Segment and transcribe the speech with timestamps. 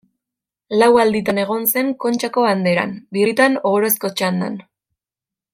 [0.81, 4.61] Lau alditan egon zen Kontxako Banderan, birritan Ohorezko Txandan.